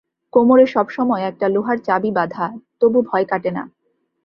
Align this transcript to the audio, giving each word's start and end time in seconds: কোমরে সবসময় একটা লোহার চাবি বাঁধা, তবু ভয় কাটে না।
কোমরে 0.33 0.65
সবসময় 0.67 1.23
একটা 1.25 1.45
লোহার 1.49 1.77
চাবি 1.79 2.11
বাঁধা, 2.11 2.45
তবু 2.81 2.99
ভয় 3.01 3.25
কাটে 3.25 3.51
না। 3.51 3.63